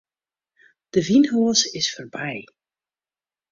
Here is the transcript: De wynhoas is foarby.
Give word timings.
De 0.93 0.99
wynhoas 1.07 1.61
is 1.77 1.87
foarby. 1.93 2.39